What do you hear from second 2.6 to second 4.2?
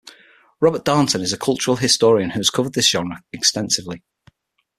this genre extensively.